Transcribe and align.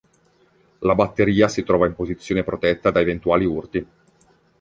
La 0.89 0.95
batteria 0.95 1.47
si 1.47 1.61
trova 1.63 1.85
in 1.85 1.93
posizione 1.93 2.41
protetta 2.43 2.89
da 2.89 3.01
eventuali 3.01 3.45
urti. 3.45 3.87